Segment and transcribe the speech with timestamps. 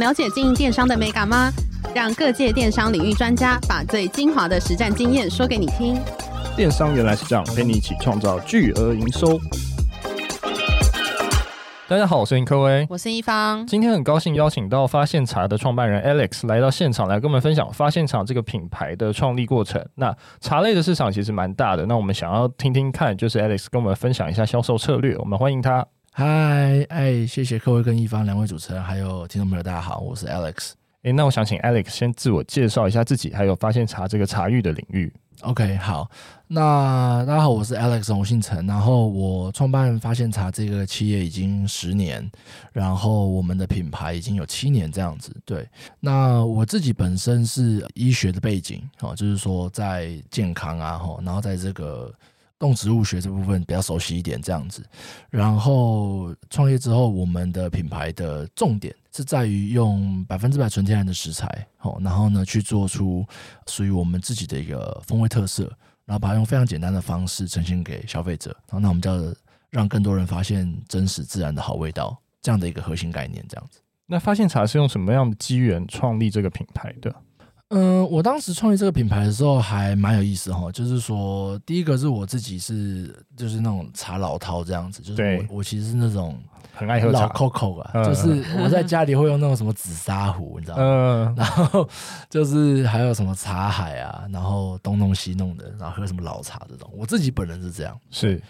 [0.00, 1.52] 了解经营电商的美感吗？
[1.94, 5.94] 让各界电商领域专家把最精华的实战经验说给你听。
[6.56, 9.38] 电商原来是这样，陪你一起创造巨额营收。
[11.86, 13.66] 大家好，我是林科威，我是一方。
[13.66, 19.84] 今天很高兴邀请到发现茶的创办人 Alex 来到现场，来跟我们分享发现茶这个品牌的创立过程。
[19.96, 25.14] 那茶类的市场其实蛮大的，那我们想要听听看，就是 Alex 跟我们分享一下销售策略。
[25.18, 25.86] 我们欢迎他。
[26.12, 30.72] 嗨，哎，谢谢各位跟一方两位主持人，还有听众朋友，大家好，我是 Alex。
[31.02, 35.10] 哎，那我想请 Alex 先自我介绍一下自己，还有发现茶这个茶育的领域。
[35.42, 36.10] OK，好，
[36.48, 42.28] 那大家好，我是 Alex，我姓陈，然后我创办发现茶这个企业已经十年，
[42.72, 45.34] 然后我们的品牌已经有七年这样子。
[45.44, 45.66] 对，
[46.00, 52.12] 那我自己本身是医学的背景，哦，就是说在健康啊，吼，然后在这个。
[52.60, 54.84] 动植物学这部分比较熟悉一点，这样子。
[55.30, 63.26] 然后创业之后，我们的品牌的重点是在于用百分之百纯天然的食材，好，然后呢去做出
[63.66, 65.64] 属于我们自己的一个风味特色，
[66.04, 68.50] 然后把它用非常简单的方式呈现给消费者。
[68.68, 69.16] 然后那我们叫
[69.70, 73.80] 让更多人发现真实自然的好味道，这样的一个核心概念，这样子。
[74.04, 77.14] 那发现茶是用什么样的机缘创立这个品牌的？
[77.70, 86.36] 嗯，我当时创立这个品牌的时候还蛮有意思哈，就是说，第一个是我自己是就是那种茶老饕这样子，就是我我其实是那种
[86.74, 90.82] 很爱喝茶老 Coco 啊，就是 我在家里会用那种什么紫砂壶，你知道吗？
[90.82, 91.88] 嗯， 然后
[92.28, 98.42] 就是还有什么茶海啊，然后东弄西弄的，然后喝什么老茶这种，我自己本人是这样，是。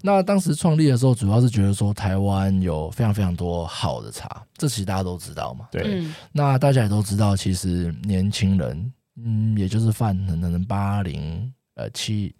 [0.00, 5.68] 那当时创立的时候，主要是觉得说台湾有非常非常多好的茶，这其实大家都知道嘛。
[5.70, 6.04] 对。
[6.32, 12.34] 那大家也都知道，其实年轻人，嗯，也就是泛可能八零呃七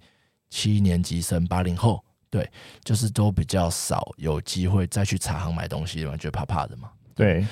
[0.50, 2.50] 七年级生八零后，对，
[2.84, 6.90] 就是都比较少有机会再去茶行买东西，嘛，觉得怕怕的嘛。
[7.14, 7.46] 对。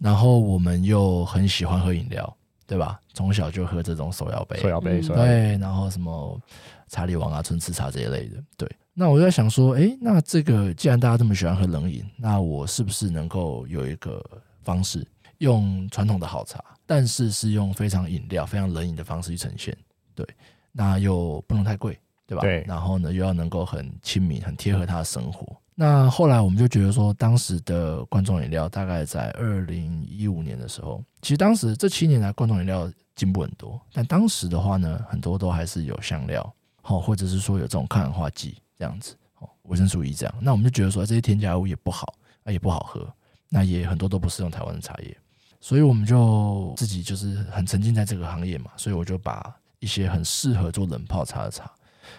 [0.00, 2.36] 然后我们又很喜欢喝饮料，
[2.66, 3.00] 对吧？
[3.14, 5.58] 从小就喝这种手摇杯，手摇杯，嗯，对。
[5.58, 6.40] 然后什么
[6.88, 8.68] 查理王啊、春吃茶这一类的，对。
[8.92, 14.22] 那我就在想说，哎，那这个既然大家这么喜欢喝冷饮，那我是不是能够有一个
[14.62, 15.06] 方式，
[15.38, 19.76] 用传统的好茶，但是是用非常饮料、非常冷饮的方式去呈现？
[20.14, 20.26] 对，
[20.72, 22.42] 那又不能太贵，对吧？
[22.42, 22.64] 对。
[22.66, 25.56] 然后呢，又要能够很亲民、很贴合他的生活。
[25.74, 38.56] 那后来我们就觉得说，当时的罐装饮料大概在二零一五年的时候，其实当时这七年来罐装饮料进步很多，但当时的话呢，很多都还是有香料，好，或者是说有这种抗氧化剂。
[38.80, 42.14] 这样子哦，维生素 E 这样，那我们就觉得说这些添加物也不好，
[42.44, 43.06] 啊也不好喝，
[43.50, 45.14] 那也很多都不适用台湾的茶叶，
[45.60, 51.70] 所以我们就自己就是很沉浸在这个行业嘛，所以我就把一些很适合做冷泡茶的茶，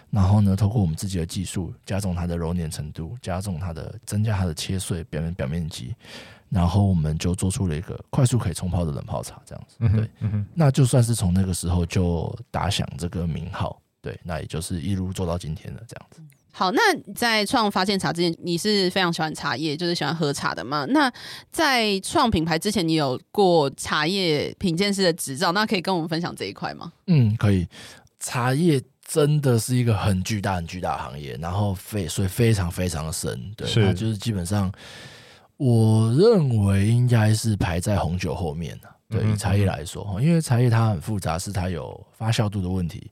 [0.08, 5.94] 然后呢，透过我们自己的技术加重它的揉捻程度，加重它的增加它的切碎表面表面积，
[6.48, 10.08] 然后我们就做出了一个快速可以冲泡的冷泡茶，这样子，对，
[10.54, 16.22] 那就算是从那个时候就打响这个名号，对，那也就是一路做到今天的这样子。
[16.52, 16.80] 好，那
[17.14, 20.84] 在创发现茶之前，你是非常喜欢茶叶，就是喜欢喝茶的吗？
[20.90, 21.10] 那
[21.50, 26.92] 在创品牌之前，你有过茶叶品鉴师的执照，那可以跟我们分享这一块吗？
[27.06, 27.66] 嗯，可以。
[28.20, 34.70] 茶叶真的是一个很巨大、很巨大的行业，然后非所以非常非常的深，对，是就是基本上，
[35.56, 38.88] 我认为应该是排在红酒后面的。
[39.08, 43.10] 对，以茶叶来说，因为茶叶它很复杂，是它有发酵度的问题。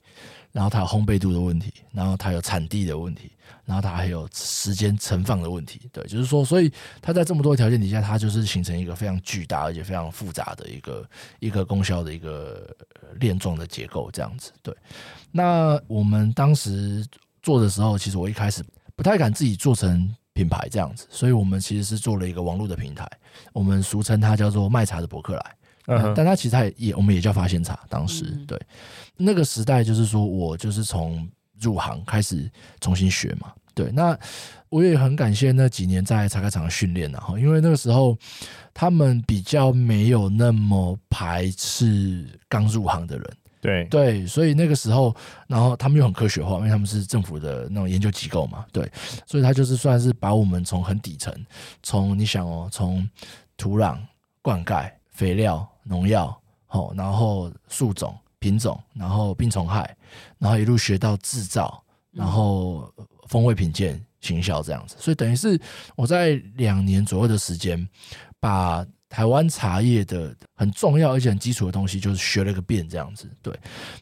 [0.52, 3.30] 然后它有烘焙度的问题，然后它有产地的问题，
[3.64, 5.88] 然后它还有时间存放的问题。
[5.92, 11.08] 对，就是说，所以它在这么多条件底下，它就是形成一个非常巨大而且非常复杂的一个
[11.38, 12.74] 一个功效的一个
[13.20, 14.52] 链状的结构，这样子。
[14.62, 14.74] 对，
[15.30, 17.06] 那我们当时
[17.42, 18.64] 做的时候，其实我一开始
[18.96, 23.08] 不太敢自己做成品牌这样子，所以我们其实是做了一个网络的平台，
[23.52, 25.56] 我们俗称它叫做卖茶的博客来。
[25.90, 28.58] 嗯，但它其实它也我们也叫发现茶，当时对。
[29.16, 31.28] 那个时代就是说，我就是从
[31.60, 33.52] 入行开始重新学嘛。
[33.74, 34.18] 对，那
[34.68, 38.16] 我也很感谢那几年在茶开厂训练啊，因为那个时候
[38.72, 43.30] 他们比较没有那么排斥刚入行的人。
[43.62, 45.14] 对对，所以那个时候，
[45.46, 48.64] 然后他们又很科学化，因为他们是政府的那种研究机构嘛。
[48.72, 48.90] 对，
[49.26, 51.30] 所以他就是算是把我们从很底层，
[51.82, 53.06] 从你想哦，从
[53.58, 53.98] 土壤、
[54.40, 58.16] 灌溉、肥料、农药，好，然后树种。
[58.42, 59.94] 品种，然后病虫害，
[60.38, 62.90] 然后一路学到制造，然后
[63.28, 65.60] 风味品鉴、行销这样子，所以等于是
[65.94, 67.86] 我在两年左右的时间，
[68.40, 73.28] 把台湾茶叶的很重要而且很基础的东西，就是学了个遍这样子。
[73.42, 73.52] 对，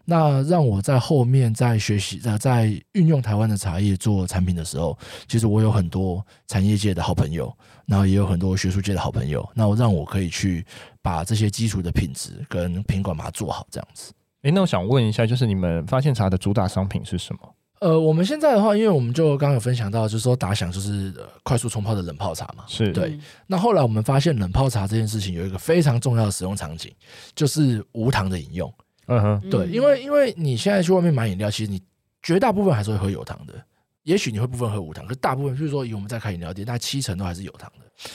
[0.05, 4.97] 那让我在后面在学习在在运用台湾的茶叶做产品的时候，
[5.27, 7.53] 其实我有很多产业界的好朋友，
[7.87, 10.65] 然后也有很多学术界的好朋友，那我让我可以去
[11.01, 14.13] 把这些基础的品质跟品管把它做好这样子。
[14.43, 17.55] 诶，那我想问一下，就是你们发现茶的主打商品是什么？
[17.81, 23.19] 呃，我们现在的话，因为我们就刚刚有分享到，就是说打响就是快速冲泡的冷泡茶嘛，是对。
[23.47, 26.93] 那后来我们发现冷泡茶这件事情有一个非常重要的使用场景，
[27.35, 28.73] 就是无糖的饮用。
[29.07, 31.81] 嗯哼，对，因为因为你现在去外面买饮料，其实你
[32.23, 33.55] 绝大部分还是会喝有糖的，
[34.03, 38.11] 也许你会部分喝无糖，可是大部分，就是说以我们在开饮料店，大概七成都还是有糖的。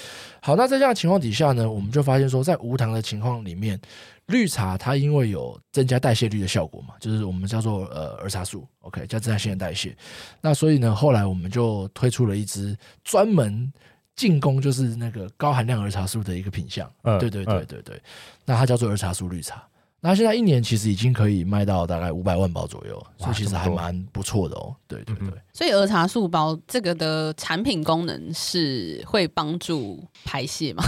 [0.45, 3.80] 好，那在这样的情况底下呢，我们就发现说，在无糖的情况里面。
[4.28, 9.94] 绿茶它因为有增加代谢率的效果嘛，就是我们叫做呃儿茶素，OK，叫增加新陈代谢。
[10.40, 13.72] 那所以呢，后来我们就推出了一支专门
[14.16, 16.90] 进攻就是那个高含量儿茶素的一个品项。
[17.04, 18.01] 嗯，对对对对对。
[18.45, 19.62] 那它叫做儿茶素绿茶。
[20.06, 24.76] 那现在一年其实已经可以卖到大概五百万包左右，所以其实还蛮不错的哦。
[24.86, 25.30] 对对对。
[25.54, 30.84] 所以儿茶素包这个的产品功能是会帮助排泄吗？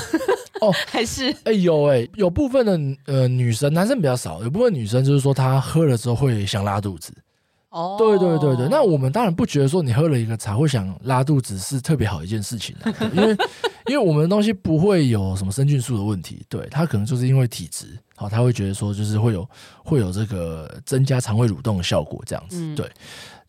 [0.60, 7.14] 哦， 还是哎、欸、有哎、欸，有部分的呃女生，男生比较少，有部分女生就是说她喝了之后会想拉肚子。
[7.76, 13.38] 哦，对对对对，那我们当然不觉得说你喝了一个茶会想拉肚子是特别好一件事情的， 因为
[13.88, 19.48] 因为我们的东西不会有什么生菌素的问题，对，它可能就是因为体质，好，他会觉得说就是会有
[19.84, 22.90] 会有这个增加肠胃蠕动的效果这样子，嗯、对。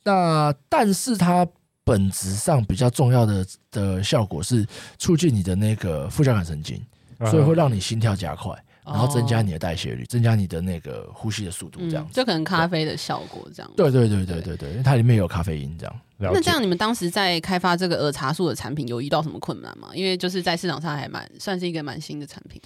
[0.02, 1.46] 那但是它
[1.84, 4.66] 本质上比较重要的的效果是
[4.98, 6.80] 促进你的那个副交感神经。
[7.30, 8.52] 所以会让你心跳加快，
[8.86, 12.12] 然后增加你的代谢率，增加你的那个呼吸的速度，这样子。
[12.12, 13.70] 就可能咖啡的效果这样。
[13.76, 16.00] 对对对对对对，因为它里面有咖啡因这样。
[16.18, 19.90] 那这样，你们当时在开发这个耳茶素的产品，有遇到什么困难吗？
[19.92, 22.58] 因为就是在市场上还蛮算是一个蛮新的产品。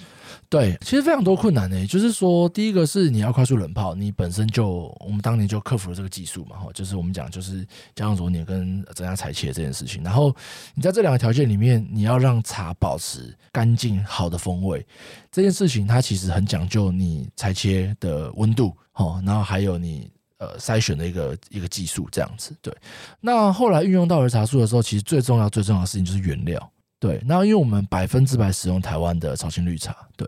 [0.49, 1.85] 对，其实非常多困难呢、欸。
[1.85, 10.01] 就是说，第一个是你要快速冷泡，你本身就我们当年就克服了这个技术嘛，哈，就是我们讲就是加上揉捻跟增加裁切这件事情。
[10.05, 10.33] 然后
[10.75, 14.87] 你在这两个条件里面，你要让茶保持干净好的风味，
[15.33, 20.09] 这件事情它其实很讲究你裁切的温度，哈，然后还有你。
[20.41, 22.75] 呃，筛选的一个一个技术这样子，对。
[23.21, 27.21] 那后来运用到儿茶素的时候，其实最重要最重要的事情就是原料，对。
[27.27, 30.27] 那因为我们百分之百使用台湾的潮青绿茶，对。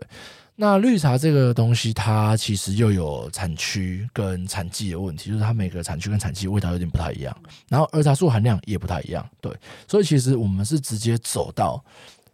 [0.55, 7.35] 那绿茶这个东西，它其实又有产区跟产季的问题，就是它每个产区跟产季味道有点不太一样，
[7.67, 9.51] 然后儿茶素含量也不太一样，对。
[9.87, 11.83] 所以其实我们是直接走到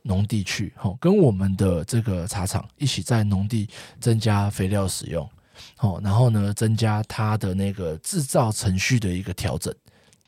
[0.01, 3.69] 农地去，吼，跟我们的这个茶厂一起在农地
[4.01, 5.25] 增加肥料使用。
[5.81, 9.73] 好，然后呢，增加它的那个制造程序的一个调整，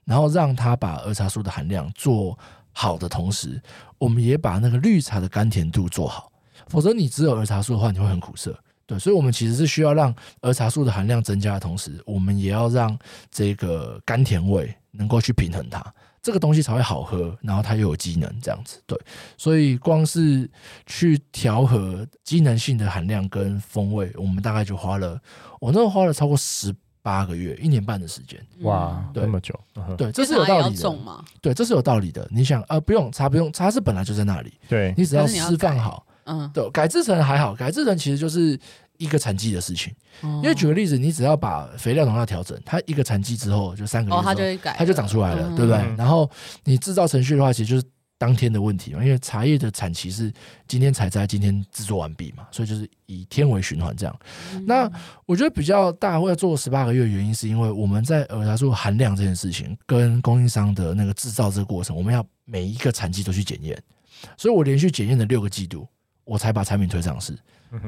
[0.05, 2.39] 然后让它把儿茶素的含量做
[2.71, 3.61] 好的同时，
[3.97, 6.31] 我们也把那个绿茶的甘甜度做好。
[6.69, 8.57] 否则你只有儿茶素的话，你会很苦涩。
[8.85, 12.97] 对，所以我们其实是需要让儿茶素的含量增加的同时，我们也要让
[13.29, 15.83] 这个甘甜味能够去平衡它。
[16.21, 18.99] 这个东西才会好喝，然后它又有机能，这样子对，
[19.37, 20.49] 所以光是
[20.85, 25.19] 去调和机能性的含量跟风味，我们大概就花了，
[25.59, 26.71] 我那时候花了超过十
[27.01, 28.39] 八个月，一年半的时间。
[28.61, 29.59] 哇，对，那么久，
[29.97, 30.95] 对，这是有道理的。
[31.41, 32.27] 对，这是有道理的。
[32.31, 38.59] 你想，呃，不用茶，不用茶是本来就在那里，对，你只要释放好，嗯，对，改制成还好，改制成其实就是。
[39.01, 45.77] 一个产季的事情，因为举个例子，你只要把肥料农药调整，它一个产季之后就三个月它就会改，它就长出来了，对不对？
[45.97, 46.29] 然后
[46.65, 47.83] 你制造程序的话，其实就是
[48.19, 50.31] 当天的问题嘛，因为茶叶的产期是
[50.67, 54.15] 今天采摘，今天制作完毕嘛，所以就是以天为循环这样。
[54.67, 54.87] 那
[55.25, 63.75] 我觉得比较大会要做十八个月的原因，是因为我们在耳茶树含量这件事情跟供应商的那个制造这个过程，我们要每一个产季都去检验，
[64.37, 65.87] 所以我连续检验了六个季度，
[66.23, 67.35] 我才把产品推上市。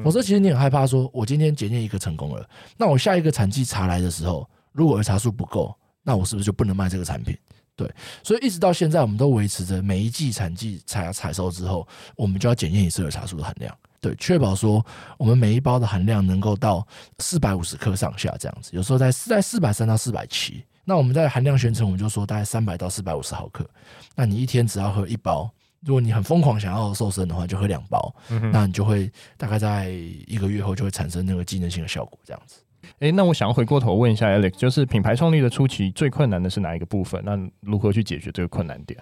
[0.02, 7.36] 我说，其实你很害怕，说我今天检验一个成功了，那我下一个产季查来的时候，如果儿茶素不够，那我是不是就不能卖这个产品？
[7.76, 11.86] 对，所以一直到现在，我们都维持着每一季产季采采收之后，
[12.16, 14.84] 我们就要检验一次儿茶素的含量，对，确保说
[15.18, 16.86] 我们每一包的含量能够到
[17.18, 23.68] 四百五十克上下这样子，有时候在在四百三到四百七，那我们在含量宣称，我们就说大概三百到四百五十毫克，
[24.14, 25.50] 那你一天只要喝一包。
[25.84, 29.90] 如果你很疯狂想要瘦身的话，就喝两包，嗯，那你就会大概在
[30.26, 32.60] 一个月后就会产生那个技能性的效果，这样子。
[33.00, 37.22] 诶，那我想要回过头问一下 Alex，就是品牌创立的初期最困难的是哪一个部分？
[37.24, 38.98] 那如何去解决这个困难点？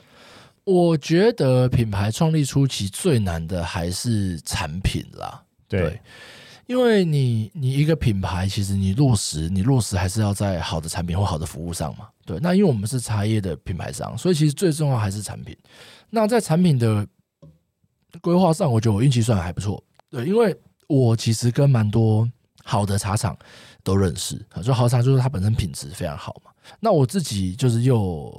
[0.65, 6.01] 我觉得品牌创立初期最难的还是产品啦，对，对，
[6.73, 12.38] 因为你你一个品牌，其实你落实你落实还是要在好的产品或好的服务上嘛，对。
[12.41, 15.55] 那因为我们是茶叶的品牌商，所以其实最重要还是产品。
[16.09, 17.07] 那在产品的
[18.23, 19.85] 规划上，我觉得我运气算还不错。
[20.09, 22.26] 对，因为我其实跟蛮多
[22.64, 23.37] 好的茶厂
[23.85, 26.50] 都认识，就好茶就是它本身品质非常好嘛。
[26.81, 28.33] 那我自己就是又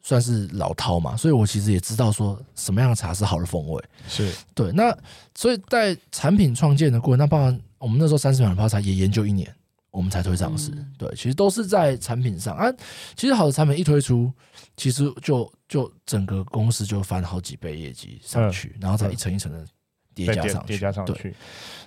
[0.00, 3.84] 算是老饕嘛，所以我其实也知道说什么样的茶是好的风味。
[4.08, 4.96] 是对，那
[5.34, 9.54] 所以在产品创建的过程，那包含我们那时候三十秒的泡茶也研究一年，
[9.90, 10.70] 我们才推上市。
[10.72, 12.72] 嗯、对，其实都是在产品上啊。
[13.14, 14.32] 其实好的产品一推出，
[14.76, 19.66] 其实就就整个公司就翻好几倍业绩上去，嗯、然后再一层一层的
[20.14, 20.66] 叠加上去。
[20.68, 21.34] 叠加上去。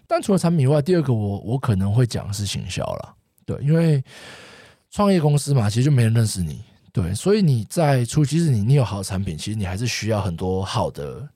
[0.07, 3.15] 但除了产品以外，第二个我我可能会讲是行销了。
[3.45, 4.03] 对，因为
[4.91, 6.63] 创业公司嘛，其实就没人认识你。
[6.91, 11.27] 对，所以你在初期，其实你你有好的产品，其实你还是需要很多好的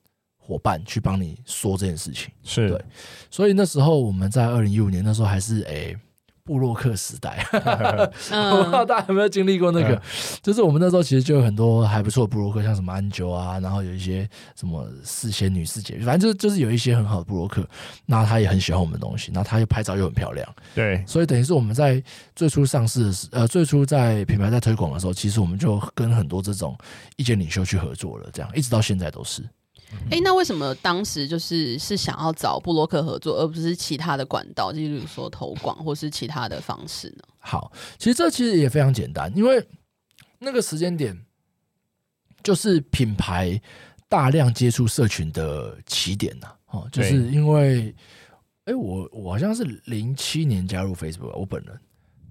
[0.45, 2.29] 伙伴去帮你说这件事情。
[2.43, 2.85] 是对，
[3.31, 5.91] 所以那时候我们在二零一五年那时候还是诶。
[5.91, 5.97] 欸
[6.45, 10.01] 部落客时代， 我不知道大家有没有经历过那个？
[10.43, 17.65] 就是我们那时候其实就有很多还不错的布洛克，像什么安九啊，然后有一些什么四仙女、四姐，反正就是就是有一些很好的布洛克。
[18.05, 20.45] 那他也很喜欢我们的东西，然后他又拍照又很漂亮，
[20.75, 21.01] 对。
[21.07, 22.03] 所以等于是我们在
[22.35, 26.77] 最初上市的时，呃，最初在品牌在推广的时候，其实我们就跟很多这种
[27.15, 29.41] 意见领袖去合作了，这样一直到现在都是。
[30.05, 37.23] 哎、欸，那为什么当时就是是想要找布洛克合作，而不是其他的管道，就比如说投广或是其他的方式呢？
[37.39, 39.65] 好，其实这其实也非常简单，因为
[40.39, 41.17] 那个时间点
[42.43, 43.59] 就是品牌
[44.07, 46.47] 大量接触社群的起点呐。
[46.67, 47.89] 哦，就是因为，
[48.65, 51.79] 哎、欸，我我好像是零七年加入 Facebook，我本人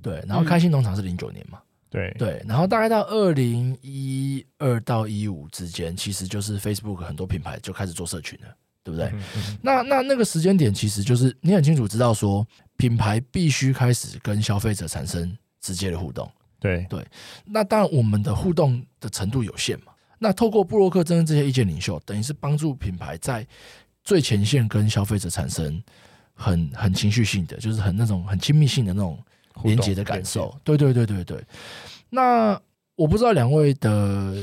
[0.02, 1.58] 对，然后开心农场是零九年嘛。
[1.58, 8.48] 嗯对对，然后大概到二零一二到一五之间，其实就是 Facebook 很多品牌就开始做社群了，
[8.82, 9.08] 对不对？
[9.08, 12.46] 嗯嗯、那那那个时间点，其实就是你很清楚知道说，
[12.78, 16.26] 品牌必须开始跟消费者产生直接的互动。
[16.58, 17.06] 对对，
[17.44, 19.92] 那当然我们的互动的程度有限嘛。
[20.18, 23.46] 那透过布洛克，真正这些意见领袖，等于是帮助品牌在
[24.02, 25.82] 最前线跟消费者产生
[26.32, 29.22] 很很情绪性的，就是很那种很亲密性的那种。
[29.64, 31.44] 连接的感受，对对对对对。
[32.10, 32.60] 那
[32.94, 34.36] 我不知道两位的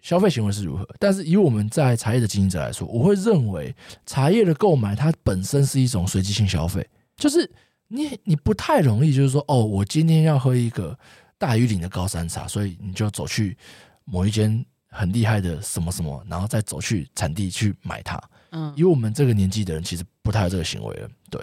[0.00, 3.74] 消费行为是如何，但是以我们在茶叶的经营者来说，我会认为
[4.04, 6.86] 茶叶的购买它本身是一种随机性消费，
[7.16, 7.50] 就是
[7.88, 10.98] 你你不太容易，就是说哦，我今天要喝一个
[11.38, 13.56] 大于岭的高山茶，所以你就走去
[14.04, 18.20] 某一间很厉害的什么什么，然后再走去产地去买它。
[18.52, 21.08] 嗯，以我们这个年纪的人，其实不太有这个行为了。
[21.30, 21.40] 对，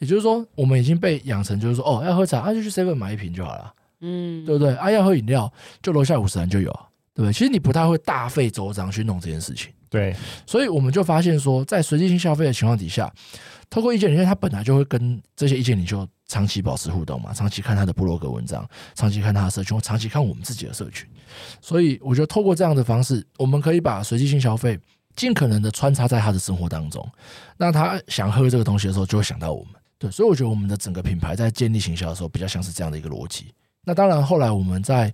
[0.00, 3.72] 也就是说，我们已经被养成，就是说，哦，要喝茶，啊，就去 seven 买一瓶就好了。
[4.00, 4.74] 嗯，对不对？
[4.74, 6.70] 啊，要喝饮料，就楼下五十岚就有，
[7.14, 7.32] 对不对？
[7.32, 9.72] 其实你不太会大费周章去弄这件事情。
[9.88, 10.14] 对，
[10.46, 13.12] 所以我们就发现说，在随机性消费的情况底下，
[13.68, 21.08] 透过意见领袖，他本来就会跟这些意见领袖长期保持互动嘛，长期看他的部落格文章，长期看他的社群，长期看我们自己的社群。
[21.60, 24.78] 所以，我觉得透过这样的方式，我们可以把随机性消费。
[25.16, 27.06] 尽可能的穿插在他的生活当中，
[27.56, 29.74] 那他想喝这个东西的时候，就会想到我们。
[29.98, 33.52] 对，所以我觉得我们的整个品牌在建立行销的时候，比较像是这样的一个逻辑。
[33.84, 35.12] 那当然，后来我们在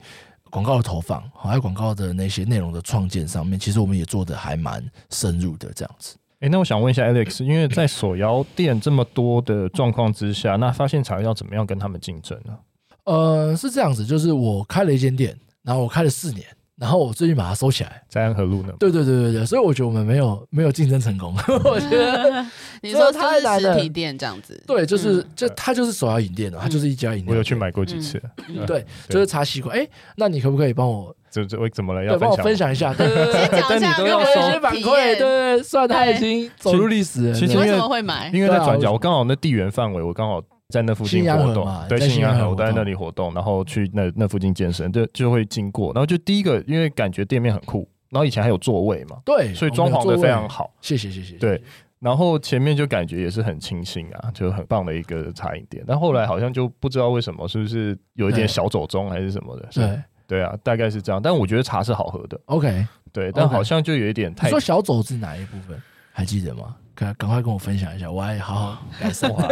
[0.48, 6.16] 广告的投放，还有广告的那些内容的创建上面，其实我们也做得还蛮深入的这样子。
[6.38, 12.56] 哎，那我想问一下 Alex， 因为在手摇店这么多的状况之下，那发现茶要怎么样跟他们竞争呢？
[13.04, 16.44] 呃，是这样子，就是我开了一间店，然后我开了四年。
[16.78, 18.72] 然后我最近把它收起来，在安和路呢。
[18.78, 21.34] 对对对对对，所以我觉得我们没有没有竞争成功。
[21.64, 22.44] 我觉得
[22.82, 27.28] 你说它是实体店这样子，对，就是就它就是手摇饮店的，它就是一家饮店。
[27.30, 28.20] 我有去买过几次，
[28.66, 29.74] 对，就是茶习惯。
[29.74, 31.16] 哎，那你可不可以帮我？
[31.30, 32.04] 这这我怎么了？
[32.04, 32.92] 要帮我分享一下？
[32.94, 34.82] 对对对，但你都要收一些反馈。
[34.84, 37.38] 对对，算他已经走入历史了。
[37.40, 38.30] 你为什么会买？
[38.34, 40.42] 因为在转角，我刚好那地缘范围，我刚好。
[40.68, 51.62] 在那附近活动，对，信阳河，我在那里活动，然后去那那附近健身，就就会经过，然后就第一个，因为感觉店面很酷，然后以前还有座位嘛，对，所以装潢的非常好，谢谢谢谢，对，
[52.00, 65.80] 然后前面就感觉也是很清新啊，就很棒的一个茶饮店，但后来好像就不知道为什么，是不是有一点小走中还是什么的，对，对啊，大概是这样，但我觉得茶是好喝的，OK，对，但好像就有一点太，你说小走是哪一部分？
[66.10, 66.74] 还记得吗？
[66.96, 69.46] 赶赶快跟我分享一下，我还好好感受啊。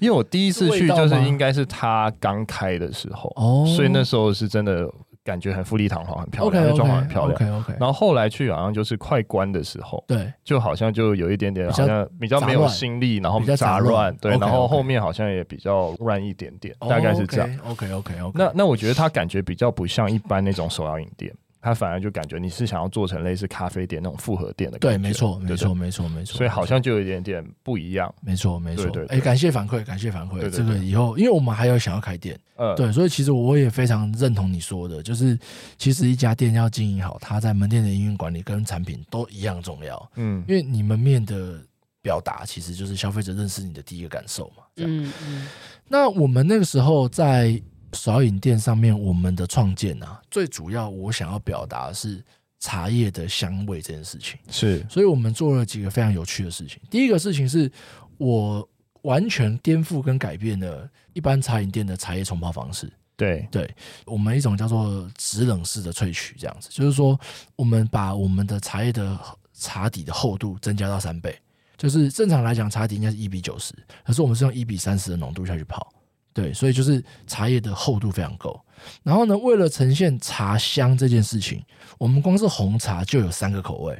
[0.00, 4.86] 因为我第一次去就是应该是他刚开的时候，哦，所以那时候是真的
[5.22, 7.34] 感觉很富丽堂皇，很漂亮，装潢很漂亮。
[7.34, 7.76] OK OK。
[7.80, 17.48] 然后后来去好像就是快关的时候，对，就好像就有一点点好像比较没有心力，然后比较杂乱，对，然后后面好像也比较乱一点点，大概是这样。
[17.66, 18.32] OK OK OK。
[18.34, 21.32] 那那我觉得他感觉比较不像一般那种手摇影店。
[21.64, 35.38] 他反而就感觉你是想要做成类似咖啡店那种复合店的感觉，对，没错，没错，没错，没错，所以好像就有一点点不一样，没错，没错，对，哎，感谢反馈，感谢反馈，这个以后，因为我们还有想要开店，嗯，对，所以其实我也非常认同你说的，就是
[35.78, 41.58] 其实一家店要经营好，它在门店的营运管理跟产品都一样重要，嗯，因为你门面的
[42.02, 44.64] 表达，其实就是消费者认识你的第一个感受嘛。
[44.76, 44.94] 这样。
[44.94, 45.48] 嗯嗯。
[45.88, 47.58] 那我们那个时候在
[47.94, 52.22] 手摇饮店上面，我们的创建啊，最主要我想要表达的是
[52.58, 54.38] 茶叶的香味这件事情。
[54.50, 56.80] 是，所以我们做了几个非常有趣的事情。
[56.90, 57.70] 第一个事情是
[58.18, 58.68] 我
[59.02, 62.92] 完全颠覆跟改变了一般茶饮店的茶叶冲泡方式。
[63.16, 63.72] 对对，
[64.06, 67.16] 我们一种叫做直冷式的萃取，这样子，就是说
[67.54, 69.16] 我们把我们的茶叶的
[69.52, 71.38] 茶底的厚度增加到三倍，
[71.76, 73.72] 就是正常来讲茶底应该是一比九十，
[74.04, 75.92] 可是我们是用一比三十的浓度下去泡，
[76.34, 78.60] 对，所以就是茶叶的厚度非常够。
[79.02, 81.64] 然后呢，为了呈现茶香这件事情，
[81.96, 83.96] 我们光是红茶就有三个口味。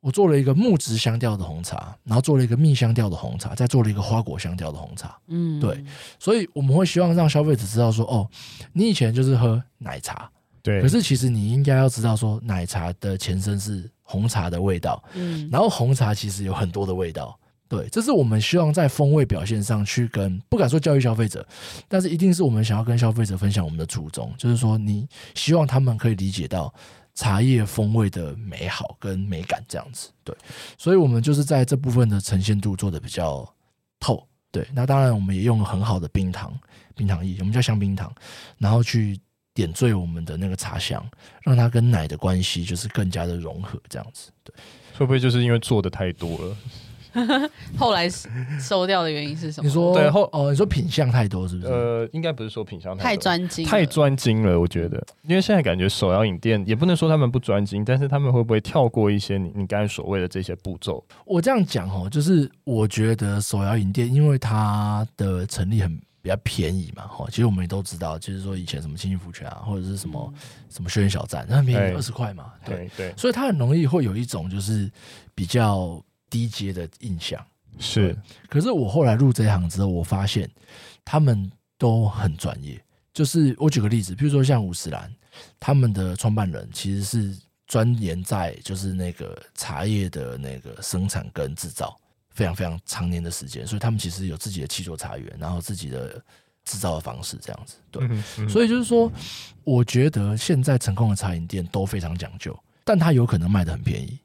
[0.00, 5.16] 我做了一个木质香调的红茶，然后做了一个蜜香调的红茶，再做了一个花果香调的红茶。
[5.28, 5.82] 嗯，对，
[6.18, 8.28] 所以我们会希望让消费者知道说，哦，
[8.72, 10.30] 你以前就是喝奶茶，
[10.62, 15.02] 对，可是其实你应该要知道说，奶茶的前身是红茶的味道。
[15.14, 17.36] 嗯，然后红茶其实有很多的味道。
[17.68, 21.46] 对，这是我们希望在风味表现上去跟不敢说教育消费者，
[21.88, 26.72] 但是一定是我们想要跟消费者分享我们的初衷，就是说你希望他们可以理解到。
[27.18, 30.36] 茶叶风味的美好跟美感这样子，对，
[30.76, 33.42] 所以我们就是在这部分的呈现度做得比较
[33.98, 34.68] 透，对。
[34.74, 36.52] 那当然，我们也用了很好的冰糖、
[36.94, 38.14] 冰糖液，我们叫香冰糖，
[38.58, 39.18] 然后去
[39.54, 41.02] 点缀我们的那个茶香，
[41.42, 44.54] 让它跟奶的关系就是更加的融合，这样子，对。
[44.98, 46.56] 会不会就是因为做的太多了？
[47.78, 48.08] 后来
[48.60, 49.66] 收掉的原因是什么？
[49.66, 51.72] 你说对后哦，你说品相太多是不是？
[51.72, 54.58] 呃，应该不是说品相太专精，太专精了。
[54.58, 61.04] 我觉得，因为现在感觉手摇饮店也不能说他们不专精，但是他们会不会跳过一些你你刚才所谓的这些步骤？
[61.24, 74.90] 我这样讲哦，就是我觉得手摇饮店因为它的成立很比较便宜嘛，哈，其实我们也都知道，就是说以前什么清心福泉啊，或者是什么、嗯、什么轩辕小站，那很便宜，二十块嘛，对对，对，所以它很容易会有一种就是
[75.36, 76.02] 比较
[76.36, 77.42] 低阶的印象。
[77.78, 78.14] 是，
[78.48, 80.50] 可是我后来入这一行之后，我发现
[81.02, 82.78] 他们都很专业。
[83.14, 85.10] 就是我举个例子，比如说像五十岚，
[85.58, 87.34] 他们的创办人其实是
[87.66, 91.98] 钻研在就是那个茶叶的那个生产跟制造，
[92.30, 96.22] 非常非常长年的时间，所以他们其实有自己的契作茶园，然后自己的
[96.64, 97.76] 制造的方式这样子。
[97.90, 99.10] 对，嗯嗯、所以就是说，
[99.64, 104.18] 我觉得现在成功的茶饮店都非常讲究，但它有可能卖的很便宜。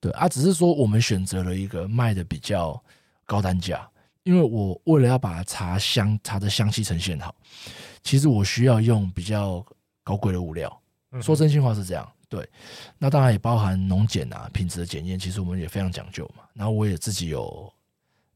[0.00, 2.82] 对啊，只是说我们选择了一个卖的比较
[3.24, 3.88] 高单价，
[4.22, 7.34] 因为我为了要把茶香、茶的香气呈现好，
[8.02, 9.64] 其实我需要用比较
[10.04, 10.80] 高贵的物料。
[11.20, 12.48] 说真心话是这样，对。
[12.98, 16.44] 那当然也包含农检啊、品质的检验，其实我们也非常讲究嘛。
[16.54, 17.72] 然后我也自己有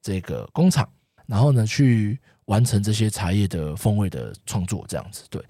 [0.01, 0.89] 这个工厂，
[1.27, 2.19] 然后呢去。
[2.51, 5.41] 完成这些茶叶的风味的创作，这样子对，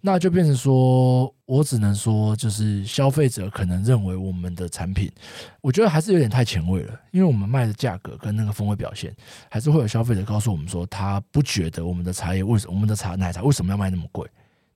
[0.00, 5.12] 那就变成说，我只能说，就是消费者可能认为我们的产品，
[5.60, 9.14] 我觉得还是有点太前卫了，因为我们卖的价格跟那个风味表现，
[9.50, 14.26] 还是会有消费者告诉我们说，他不觉得我们的茶叶为什么，我们的茶奶茶为什么要卖那么贵？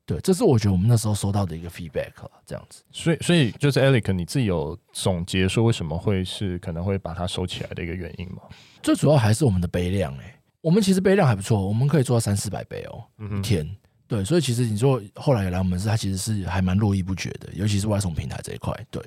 [0.05, 2.13] 对，这是我觉得我们那时候收到的一个 feedback，
[2.45, 2.83] 这样子。
[2.91, 8.43] 所以，所以就是 Eric，你自己有总结说为什么会是可能会把它收起来的一个原因吗？
[8.83, 13.05] 最主要还是我们的杯量，欸，我们其实杯量还不错，我们可以做到三四百杯哦，
[13.37, 13.69] 一天。
[14.07, 18.73] 对，所以其实你说后来有来我们是，他其实是还蛮络绎不绝的，尤其是外送平台这一块。
[18.91, 19.03] 对，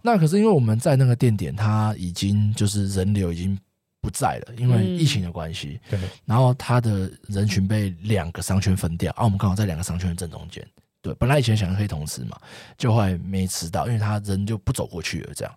[0.00, 3.58] 那可是因为我们在那个店点，他已经就是人流已经
[4.00, 5.78] 不在了，因为疫情的关系。
[5.90, 6.00] 对。
[6.24, 10.66] 然后他的人群被两个商圈分掉，啊，我们刚好在两个商圈的正中间。
[11.02, 12.38] 对，本来以前想可以同时嘛，
[12.78, 15.54] 就后来没吃到，因为他人就不走过去了这样。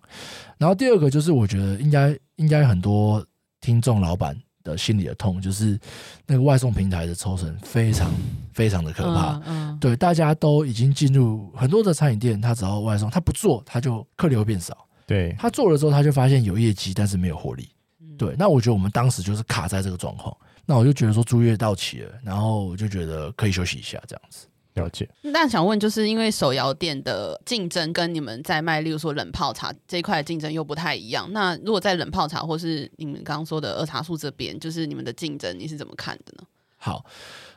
[0.58, 3.24] 然后第二个就是我觉得应该应该很多
[3.60, 4.38] 听众老板。
[4.62, 5.78] 的心里的痛就是
[6.26, 8.10] 那个外送平台的抽成非常
[8.52, 9.36] 非常的可怕。
[9.44, 14.76] 嗯，嗯，对，大家都已经进入很多的餐饮店，他只要外送，他不做，他就客流变少。
[15.06, 17.68] 对，他做了之后，他就发现有业绩，但是没有获利。
[18.16, 20.36] 对，那我觉得我们当时就是卡在这个状况。
[20.64, 24.46] 那我就觉得说租约到期了，然后我就觉得可以休息一下，这样子。
[24.74, 25.08] 了解。
[25.22, 31.30] 那想问，就是因为手摇店的竞争跟你们在卖，例如说冷泡茶这一块的竞争又不太一样。
[31.32, 36.44] 那如果在冷泡茶或是你们刚刚说的二茶树这边，就是你们的竞争，你是怎么看的呢？
[36.78, 37.04] 好，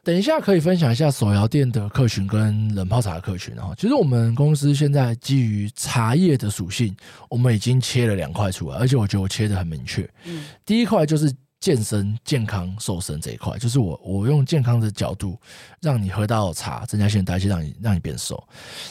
[0.03, 3.55] 等一下可以分享一下手摇店的客群跟冷泡茶的客群。
[3.55, 6.95] 哈，其实我们公司现在基于茶叶的属性，
[7.29, 10.07] 我们已经切了两块出来，而且我觉得我切的很明确。
[10.25, 11.33] 嗯，第一块就是。
[11.65, 15.35] 健身、健康、瘦身这一块，就是我我用健康的角度，
[15.81, 18.47] 让你喝到茶，增加新陈代谢，让你让你变瘦。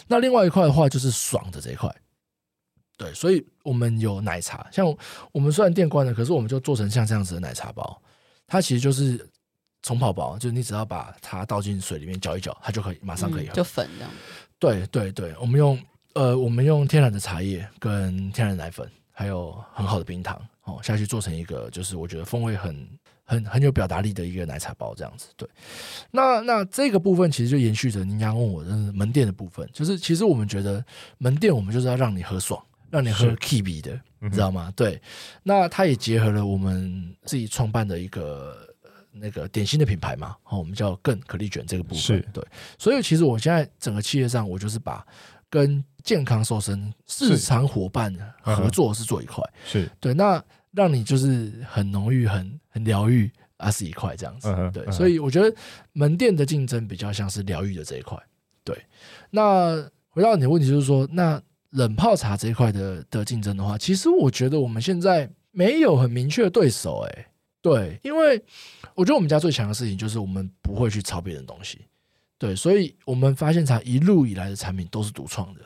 [0.09, 1.89] 那另外一块的话，就是爽的这一块。
[2.97, 4.85] 对，所以我们有奶茶，像
[5.31, 7.97] 我们虽然店关了，可是我们就做成像这样子的奶茶包，
[8.49, 9.25] 它其实就是
[9.83, 14.11] 冲泡包，就是你只要把它倒进水里面搅一搅，它就可以马上可以喝，嗯、就粉这样。
[14.59, 15.81] 对对对，我们用
[16.15, 20.41] 呃，我们用天然的茶叶跟天然奶粉，还有很好的冰糖。
[20.64, 22.88] 哦下去做成一个，就是我觉得风味很
[23.24, 25.29] 很很有表达力的一个奶茶包这样子。
[25.37, 25.48] 对，
[26.11, 30.85] 那那这个部分其实就延续着您刚刚问我的门店的部分，就是其实我们觉得
[31.18, 34.72] 门店我们就是要让你喝爽，让你喝 KB 的，你知道吗？
[34.77, 35.00] 对，
[35.42, 38.68] 那它也结合了我们自己创办的一个。
[39.16, 42.44] 那个点心的品牌嘛，哦，我们叫更可丽卷这个部分，对，
[42.77, 45.07] 所以其实我现在整个企业上，我就是把
[45.48, 49.90] 跟健康瘦身市场伙伴合作是做一块，是。
[49.99, 50.40] 对，那
[50.71, 55.53] 让你就是很浓郁、很很疗愈啊，是一块这样子，嗯、对，所以我觉得
[55.93, 58.17] 门店的竞争比较像是疗愈的这一块，
[58.62, 58.81] 对。
[59.31, 67.27] 那回到你的问题，就是说，那冷泡茶这一块的的竞争的话，其实我觉得我们现在没有很明确的对手、欸，哎。
[67.64, 68.38] 对，因为
[68.95, 71.81] 我觉得我们家最强的事情就是我们不会去抄别人东西，
[72.37, 75.61] 对，所以我们发现茶一路以来的产品都是独创的，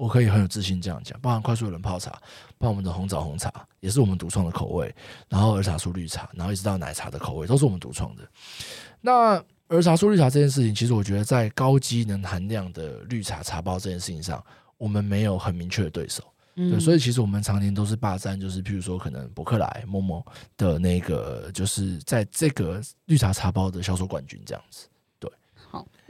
[0.00, 2.10] 我可以很有自信这样讲，包含快速冷泡茶，
[2.56, 4.94] 包含我们的红枣红茶也是我们独创的口味，
[5.28, 8.26] 然后儿茶素绿茶，然后一直到奶茶的口味都是我们独创的。
[9.02, 14.42] 那儿茶素绿茶这件事情，其实我觉得在高机能含量的绿茶茶包这件事情上，
[14.78, 16.24] 我们没有很明确的对手。
[16.54, 20.24] 对，所以其实我们常年都是霸占，就是譬如说可能伯克莱、某某
[20.56, 24.86] 的那个，就是在这个绿茶茶包的销售冠军这样子。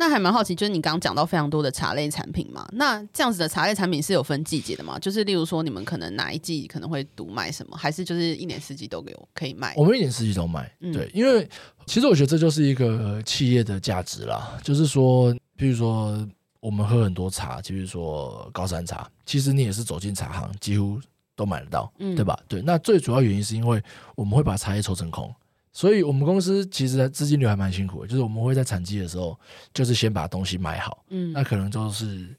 [0.00, 4.98] 那还蛮好奇，就是你刚刚讲到非常多的茶类产品嘛，那这样子的茶类产品是有分季节的吗？
[4.98, 9.74] 就是例如说你们可能哪一季可能会独卖什么，还是就是一年四季都有可以卖？
[9.76, 10.74] 我们一年四季都卖。
[10.92, 11.46] 对，因为
[11.84, 16.26] 其实我觉得这就是一个企业的价值啦，就是说，譬如说。
[16.62, 21.00] 我们喝很多茶，比如说高山茶，其实你也是走进茶行，几乎
[21.34, 22.38] 都买得到，嗯、对吧？
[22.46, 23.82] 对，那最主要原因是因为
[24.14, 25.34] 我们会把茶叶抽真空，
[25.72, 29.38] 所以我们公司其实资金流还蛮辛苦的，就是我们会在产季的时候，
[29.72, 32.34] 就是先把东西买好，嗯，那可能就是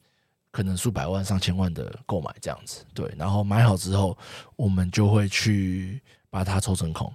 [0.52, 4.18] 可能数百万、上千万的购买这样子，对，然后买好之后，
[4.56, 7.12] 我们就会去把它抽成空。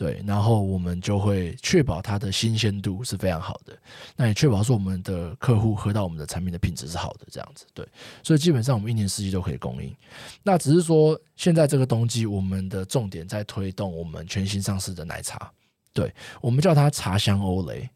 [0.00, 3.78] 对，然后我们就会确保它的新鲜度是非常好的，
[4.16, 7.66] 那也确保说我们的客户喝到我们的产品的品质是好的，这样子。
[7.74, 7.86] 对，
[8.22, 9.94] 所以基本上我们一年四季都可以供应。
[10.42, 15.52] 那只是说现在这个冬季，我们的重点在推动我们全新上市的奶茶，
[15.92, 16.10] 对，
[16.40, 17.86] 我们叫它茶香欧蕾。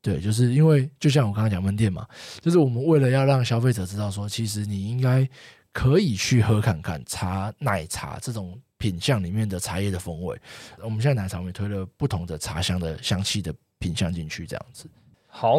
[0.00, 2.06] 对，就是因为就像我刚刚讲门店嘛，
[2.40, 5.28] 就是我们为了要让消费者知道说，其实你应该
[5.72, 8.56] 可以去喝看看茶奶茶这种。
[8.78, 10.40] 品相里面的茶叶的风味，
[10.82, 14.88] 我们现在奶茶也推了不同的茶香的香气的品相进去，这样子。
[15.26, 15.58] 好，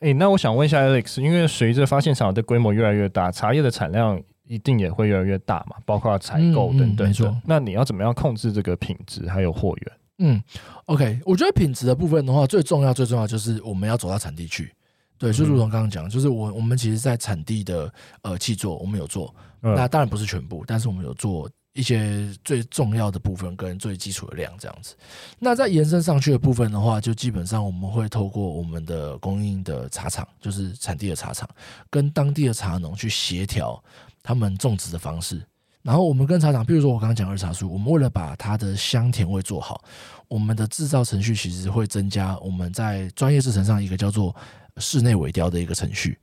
[0.00, 7.06] 诶、欸，那我想问一下 Alex，因为随着发现场的规模越来越大，茶叶的产量一定也会越来越大嘛，包括采购等等。
[7.06, 9.92] 没错，那你要怎么样控制这个品质还有货源？
[10.18, 10.42] 嗯
[10.86, 14.72] ，OK，我觉得品质的部分的话，最重要最重要就是我们要走到产地去。
[15.18, 17.92] 对，就如同刚刚讲，就是我我们其实，在产地的
[18.22, 21.48] 呃契作，我们有做，嗯、那当然不是全部，但是我们有做。
[21.76, 24.96] 一些最重要的部分跟最基础的量这样子，
[25.38, 31.48] 那在延伸上去的部分的话，就基本上我们会透过我们的供应的茶厂，就是产地的茶厂，
[31.90, 33.82] 跟当地的茶农去协调
[34.22, 35.40] 他们种植的方式。
[35.82, 39.84] 然后我们跟茶厂，比如说我刚刚讲二茶树，我们为了把它的香甜味做好，
[40.26, 44.34] 我们的制造程序其实会增加我们在专业制程上一个叫做
[44.78, 46.18] 室内萎凋的一个程序。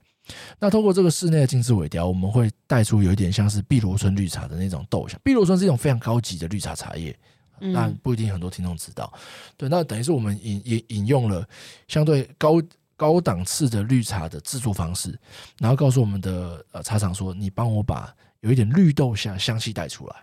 [0.58, 5.20] 那通过这个室内的精致尾雕，我们会带出有一点像是碧螺春绿茶的那种豆香。
[5.22, 7.14] 碧螺春是一种非常高级的绿茶茶叶，
[7.58, 9.12] 那不一定很多听众知道。
[9.56, 11.46] 对，那等于是我们引引引用了
[11.88, 12.54] 相对高
[12.96, 15.14] 高档次的绿茶的制作方式，
[15.58, 18.10] 然后告诉我们的呃茶厂说：“你帮我把
[18.40, 20.16] 有一点绿豆香香气带出来。”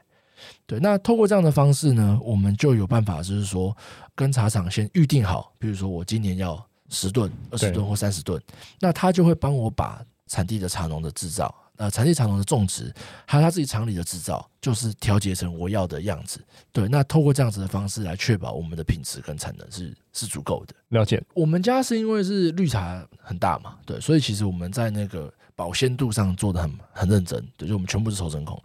[0.66, 3.78] 对，那透过这样的方式呢，我们就有办法，就是说
[4.16, 6.68] 跟茶厂先预定好，比如说我今年要。
[6.92, 8.40] 十吨、二十吨或三十吨，
[8.80, 12.94] 那他就会帮我把产地的茶农的制造，呃，产地茶农的种植，
[13.26, 16.40] 还有他自己厂里的制造，就是调节成我要的样子。
[16.72, 20.76] 对，那透过这样子的方式来确保我们的品质跟产能是是足够的。
[20.90, 28.62] 了解，我们家是因为是绿茶很大嘛，对，所以其实我们在那个保鲜度上做的很很认真，对，就我们全部是抽真空。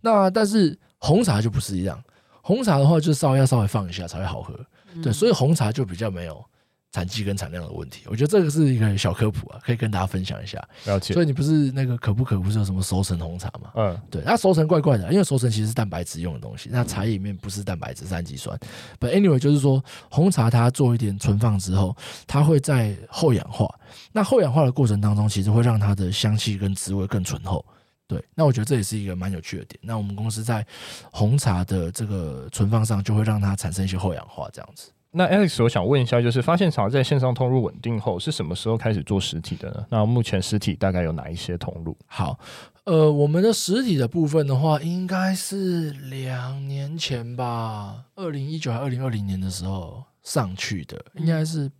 [0.00, 2.02] 那但是红茶就不是一样，
[2.42, 4.58] 红茶的话就稍微要稍微放一下才会好喝，
[5.02, 6.44] 对，所以红茶就比较没有。
[6.90, 10.58] 产季跟产量的问题，我觉得这个是一个小科普啊，可以跟大家分享一下。
[10.86, 11.12] 了解。
[11.12, 13.70] 所以你不是那个可不可不是有什么熟成红茶嘛？
[13.74, 14.22] 嗯，对。
[14.24, 18.58] 那熟成怪怪的，因为熟成其实是蛋白质用的东西，那茶叶里面不是蛋白质，是氨基酸。
[18.98, 21.94] But anyway，就是说红茶它做一点存放之后，
[22.26, 23.68] 它会在后氧化。
[24.10, 27.62] 那后氧化的过程当中，其实会让它的香气跟滋味更醇厚。
[28.06, 28.24] 对。
[28.34, 29.78] 那我觉得这也是一个蛮有趣的点。
[29.82, 30.66] 那我们公司在
[31.12, 34.90] 红茶的这个存放上，就会让它产生一些后氧化，这样子。
[35.10, 39.86] 那 Alex，我想问一下，就是发现茶在线上通路稳定后，是什么时候开始做实体的呢？
[39.88, 41.96] 那目前实体大概有哪一些通路？
[42.06, 42.38] 好，
[42.84, 51.70] 呃，我们的实体的部分的话，应该是两年前吧，二零一九还二零二零年的时候上去的，应该是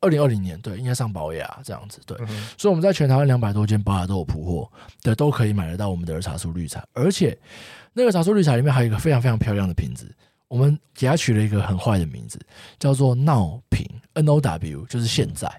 [0.00, 2.18] 二零二零年，对，应该上保雅这样子，对。
[2.20, 4.70] 嗯、所以我们在全台湾两百多间保雅都有铺货，
[5.02, 7.36] 对，都可以买得到我们的儿茶树绿茶，而且
[7.94, 10.14] 那个茶树绿茶里面还有一个非常非常漂亮的瓶子，
[10.48, 12.38] 我们给他取了一个很坏的名字，
[12.78, 15.50] 叫做闹瓶，N O W，就是现在。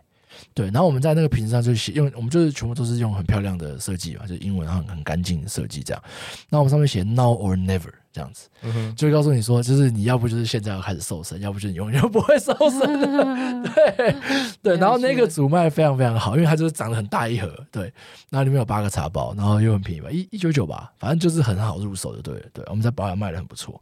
[0.53, 6.03] 对，然后我们在那个瓶子上就写，用我们就是全部都是用很漂亮的设计嘛，就英文很很干净的设计这样。
[6.49, 8.47] 那我们上面写 Now or Never 这样子，
[8.95, 13.69] 就会告诉你说，就是你要不就是现在要开始瘦身，要不就是你永远不会瘦身 的。
[13.75, 14.15] 对
[14.63, 17.93] 对，然后那个组卖非常非常好，因为它就是长得很大一盒，对，
[18.29, 22.63] 那里面有八个茶包，然后又很便宜吧，一一九九吧，反正就是很好入手的，对对。
[22.69, 23.81] 我们在保养卖的很不错。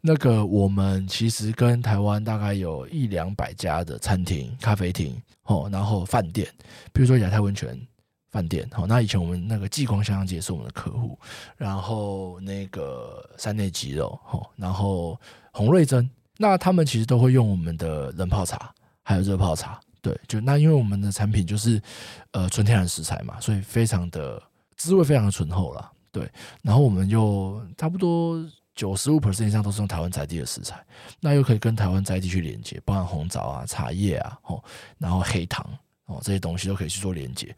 [0.00, 5.14] 那个我们其实跟台湾大概有一两百家的餐厅、咖啡厅。
[5.44, 6.46] 哦，然后饭店，
[6.92, 7.74] 比如说亚太温泉
[8.38, 11.18] 饭店，好，那以前我们那个济光香香街是我们的客户，
[11.56, 15.20] 然后那个山内鸡肉，好，然后
[15.50, 18.72] 洪瑞珍，那他们其实都会用我们的冷泡茶，
[19.02, 21.82] 还有热泡茶，对，就那因为我们的产品就是
[22.30, 24.40] 呃纯天然食材嘛，所以非常的
[24.76, 26.30] 滋味非常的醇厚啦，对，
[26.62, 28.40] 然后我们又差不多。
[28.78, 30.80] 九十五 percent 以上都是用台湾在地的食材，
[31.18, 34.62] 那又可以跟台湾在地去连接，包含红枣啊、茶叶啊，哦，
[34.98, 35.68] 然后黑糖
[36.08, 37.54] 哦这些东西都可以去做连接，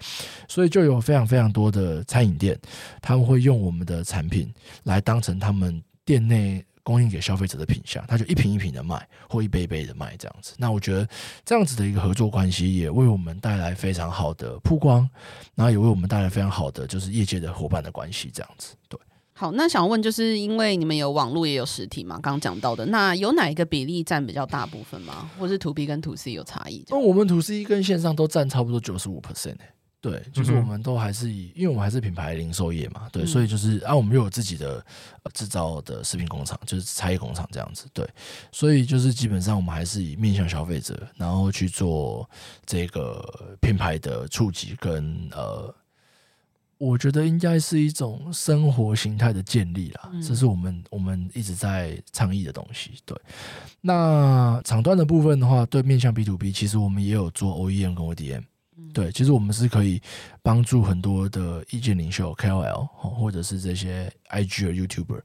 [0.47, 2.59] 所以就有非常非常多的餐饮店，
[3.01, 4.53] 他们会用我们的产品
[4.85, 10.55] 来当成他们店内供应给消费者的品项，他就一瓶一瓶的卖，或一杯一杯的卖这样子。
[10.59, 11.09] 那我觉得
[11.45, 15.09] 这样子的一个合作关系，也为我们带来非常好的曝光，
[15.55, 18.99] 然后也为我们带来非常好的就是业界的伙伴的关系这样子，对。
[19.40, 22.16] 好，那想问，就是因为你们有网络也有实体嘛？
[22.16, 25.31] 刚刚讲到的，那有哪一个比例占比较大部分吗？
[25.38, 26.85] 或是 To B 跟 To C 有差异？
[26.90, 29.57] 那我们 To C 跟线上都占差不多九十五 percent
[30.03, 34.85] 对，就是我们都还是以，因为我们还是品牌零售业嘛，对，所以就是啊，我们又有自己的
[35.33, 38.07] 制造的食品工厂，就是茶叶工厂这样子，对，
[38.53, 42.29] 所以就是基本上我们还是以面向消费者，然后去做
[42.66, 45.74] 这个品牌的触及跟呃。
[46.81, 52.93] 我觉得应该是一种生活形态的建立啦，这是我们我们一直在倡议的东西。
[53.05, 53.14] 对，
[53.83, 58.45] 那厂端的部分的话，对面向 B to B，其实我们也有做 OEM 跟 ODM。
[58.93, 60.01] 对，其实我们是可以
[60.43, 65.21] 帮助很多的意见领袖 KOL 或者是这些 IG 的 YouTuber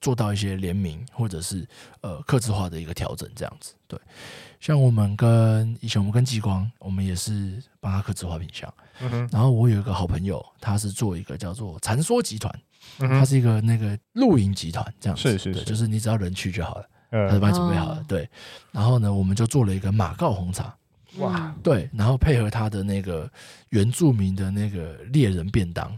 [0.00, 1.66] 做到一些联名或者是
[2.02, 3.74] 呃客制化的一个调整，这样子。
[3.86, 3.98] 对。
[4.60, 8.72] 像我们跟以前我们跟极光，我们也是帮他客制化品相。
[9.00, 12.52] 嗯、然后我有一个好朋友，他是做一个叫做禅说集团，
[12.98, 15.22] 嗯、他是一个那个露营集团，这样子。
[15.22, 18.02] 是是是，就是你只要人去就好了，嗯、他就帮你准备好了。
[18.08, 18.28] 对。
[18.72, 20.74] 然后呢，我们就做了一个马告红茶。
[21.18, 21.54] 哇。
[21.62, 23.30] 对，然后配合他的那个
[23.70, 25.96] 原住民的那个猎人便当，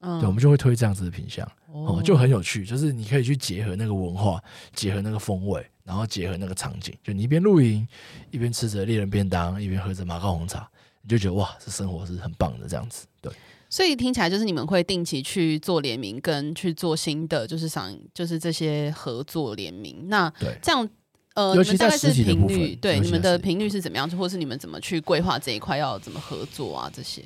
[0.00, 1.46] 嗯、对，我们就会推这样子的品相。
[1.72, 4.42] 哦，就很有趣，就是你可以去结合那个文化，
[4.74, 5.64] 结合那个风味。
[5.82, 7.86] 然后结合那个场景，就你一边露营，
[8.30, 10.66] 一边吃着猎人便当，一边喝着马告红茶，
[11.02, 13.06] 你就觉得哇，这生活是很棒的这样子。
[13.20, 13.30] 对，
[13.68, 20.08] 所以听起来就是你们会定期去做联名，跟去做新的，就是想就是这些合作联名。
[20.08, 20.88] 那这样
[21.34, 24.16] 呃，尤其在实体的部分，你们大概是频率，对你们的频率是怎么样子？
[24.16, 26.90] 或是你们怎么去规划这一块要怎么合作啊？
[26.94, 27.22] 这些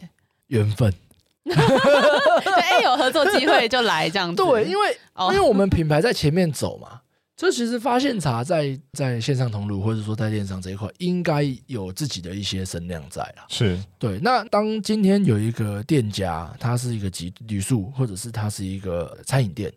[0.46, 0.92] 缘分，
[1.44, 4.36] 对，有合作机会就来这样子。
[4.42, 7.00] 对，因为、哦、因为我们品牌在前面走嘛。
[7.36, 13.44] 这其实发现茶在在线上同路或者说在电商这一块，应该有自己的一些声量在了。
[13.48, 14.18] 是对。
[14.24, 19.72] 那当今天有一个店家，他是一个集旅宿，或者是他是一个餐饮店，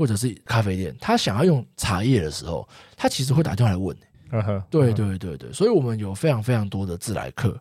[0.00, 3.94] 或者是咖啡店，他想要用茶叶的时候，他其实会打电话来问。
[4.30, 4.62] Uh huh.
[4.70, 7.60] 对对对对，所以我们有非常非常多的自来客。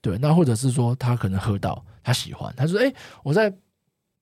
[0.00, 3.54] 对，那或者是说他可能喝到他喜欢，他说：“哎，我在。”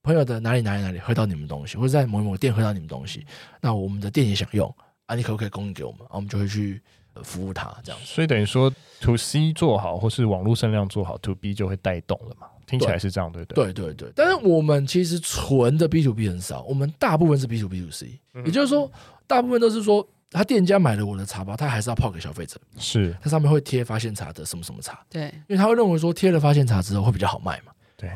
[0.05, 3.25] 朋友的哪里哪里哪里喝到你们东西，或者在某某店喝到你们东西，
[3.59, 4.71] 那我们的店也想用
[5.07, 6.01] 啊，你可不可以供应给我们？
[6.01, 6.79] 啊，我们就会去
[7.23, 8.05] 服务他这样子。
[8.05, 12.45] 所以等于说，to C 做好，或是网络声量做好，to B 就会带动了嘛？
[12.65, 13.71] 听起来是这样，对不对？
[13.71, 14.11] 对对对。
[14.15, 18.91] 但是我们其实纯的 B to B 很少，我们大部分是 B to B to C，也就是说，
[19.27, 27.71] 大部分都是说，他店家买了我的茶包，他还是要泡给消费者，是，他上面会贴发现茶的什么什么茶，对，因为他会认为说贴了发现茶之后会比较好卖嘛。
[27.97, 28.11] 对，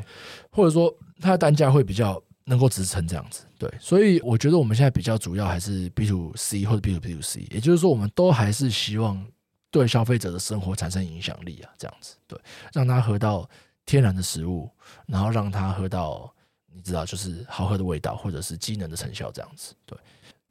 [0.51, 9.25] 或者说它的单价会比较能够支撑这样子，对，所以我觉得我们现在比较主要还是 B to C 或者 B to B to C，也就是说，我们都还是希望
[9.71, 12.37] 对消费者的生活产生影响力啊，这样子，对，
[12.73, 13.49] 让他喝到
[13.89, 14.69] 天然的食物，
[15.07, 16.31] 然后让他喝到
[16.71, 19.97] 你知道就是好喝的味道，或者是机能的成效这样子，对。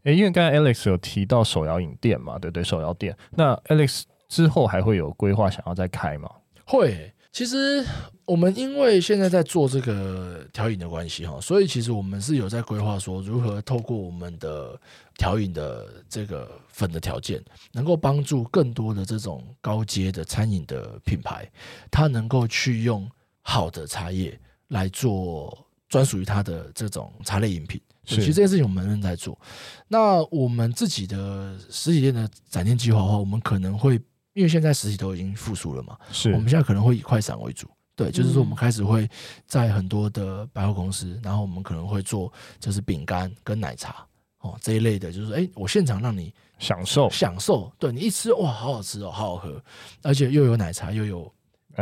[0.02, 6.28] 诶，因为刚才 Alex 有提到手摇饮店嘛，对对，手摇店，那 Alex 之后还会有规划想要再开吗？
[6.64, 7.86] 会，其实。
[8.28, 14.78] 我们因为现在在做这个调饮的关系哈，所以其实我们是有在规划说，如何透过我们的
[15.16, 21.50] 调饮的这个粉的条件，能够帮助更多的这种高阶的餐饮的品牌，
[21.90, 23.10] 它能够去用
[23.48, 27.80] 好的茶叶来做专属于它的这种茶类饮品。
[28.04, 29.38] 其实这件事情我们正在做。
[29.86, 33.94] 那我们自己的实体店的展店计划的话，我们可能会
[34.34, 37.66] 因为现在实体都已经复苏了嘛，是我们现在可能会以快闪为主。
[37.96, 39.08] 对，就是说我们开始会
[39.46, 42.30] 在很多的百货公司，然后我们可能会做
[42.60, 44.06] 就是饼干跟奶茶
[44.40, 49.62] 哦这一类的，就是说哎，我现场让你享受享受，对你一吃哇，好好吃哦，好好喝，
[50.02, 51.32] 而且又有奶茶又有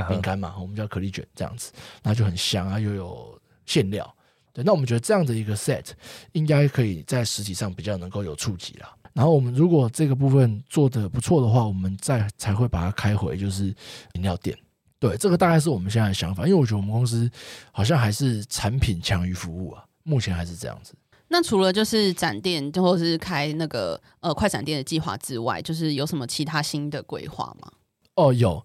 [0.08, 4.14] 饼干嘛，我们叫可丽卷这样子，那就很香啊，又有馅料。
[4.52, 5.84] 对，那我们觉得这样的一个 set
[6.32, 8.94] 应该可以在实体上比较能够有触及啦。
[9.12, 13.66] 然后我们如果这个部分做的不错的话，我们再才会把它开回就是
[14.14, 14.56] 饮料店。
[14.98, 17.30] 对，这个大概是我们现在的想法，因为我觉得我们公司
[17.70, 20.94] 好像还是产品强于服务啊，目前还是这样子。
[21.28, 27.70] 那除了就是展店或者是开那个呃快闪店的计划之外，就是有什么其他新的规划吗？
[28.14, 28.64] 哦，有。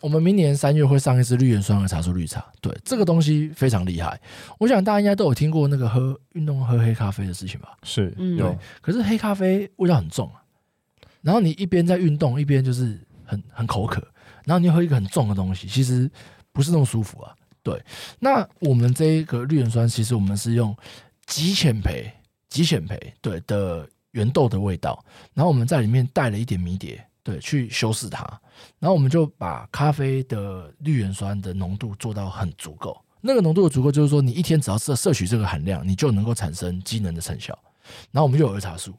[0.00, 4.20] 我们明年三月会上一支绿原酸和茶树绿茶，对，这个东西非常厉害。
[4.58, 7.76] 我想大家应该都有听过那个喝运动喝黑咖啡的事情吧？
[7.82, 8.46] 是，对。
[8.46, 10.42] 嗯、可是黑咖啡味道很重啊，
[11.22, 14.06] 然后你一边在运动，一边就是很很口渴，
[14.44, 16.08] 然后你喝一个很重的东西，其实
[16.52, 17.34] 不是那么舒服啊。
[17.62, 17.82] 对，
[18.20, 20.76] 那我们这一个绿原酸，其实我们是用
[21.24, 22.08] 极浅焙、
[22.48, 25.04] 极浅焙对的原豆的味道，
[25.34, 26.96] 然后我们在里面带了一点迷迭。
[27.26, 28.22] 对，去修饰它，
[28.78, 32.96] 然后我们就把咖啡的绿原酸的浓度做到很足够。
[33.20, 37.58] 那个浓度的足够，就是说你一天只要摄摄取这个含量，你就能够产生机能的成效。
[38.12, 38.94] 然后我们就有儿茶素，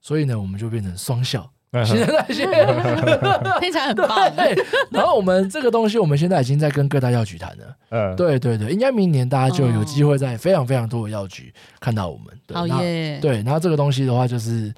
[0.00, 1.48] 所以呢，我们就变成双效
[1.86, 2.46] 新陈代谢，
[3.60, 4.08] 听起来很棒。
[4.34, 4.60] 对，
[4.90, 7.76] 然后我们这个东西，我们现在已经在跟各大药局谈了。
[7.90, 12.26] 嗯，对对对，应该明年大家就有机会在非常非常多的药局看到我们。
[12.44, 13.20] 对好耶！
[13.20, 14.74] 对，然后这个东西的话，就是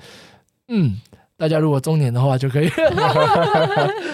[0.68, 1.00] 嗯。
[1.40, 2.68] 大家如果中年的话就可以，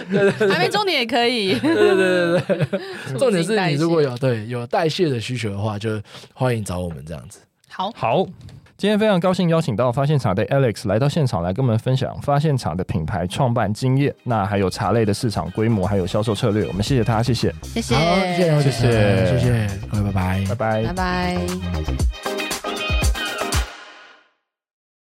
[0.08, 1.58] 对对对，还没中年也可以。
[1.58, 2.80] 对对对对对，
[3.18, 6.00] 重点是你如果有对有代谢的需求的话，就
[6.32, 7.40] 欢迎找我们这样子。
[7.68, 8.24] 好，好，
[8.76, 16.64] 今天非常高兴邀请到发现茶的 Alex 来到现场来跟我们分享发现茶的品牌创办经验，那还有茶类的市场规模还有销售策略。
[16.66, 22.35] 我们谢谢他，谢谢，谢谢，谢谢，谢谢，谢谢，各位，拜拜，拜拜，拜拜。